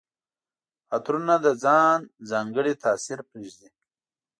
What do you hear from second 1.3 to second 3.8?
د ځان ځانګړی تاثر پرېږدي.